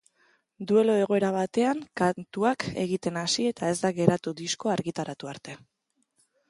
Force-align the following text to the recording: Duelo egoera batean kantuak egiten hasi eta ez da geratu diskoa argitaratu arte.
Duelo 0.69 0.95
egoera 1.01 1.29
batean 1.35 1.83
kantuak 2.01 2.65
egiten 2.87 3.23
hasi 3.25 3.47
eta 3.51 3.73
ez 3.75 3.79
da 3.87 3.93
geratu 4.01 4.35
diskoa 4.43 4.77
argitaratu 4.79 5.33
arte. 5.37 5.61